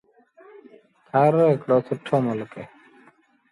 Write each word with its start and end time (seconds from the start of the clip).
ٿر 1.07 1.31
هڪڙو 1.49 1.77
سُٺو 1.87 2.15
ملڪ 2.25 2.51
اهي 2.57 2.65